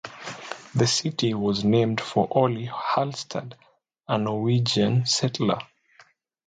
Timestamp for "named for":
1.63-2.27